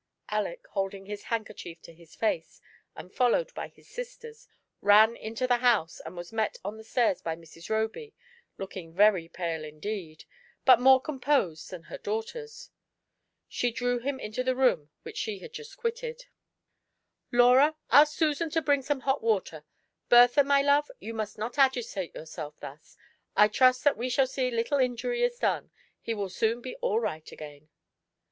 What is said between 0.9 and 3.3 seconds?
his handkerchief to his face, and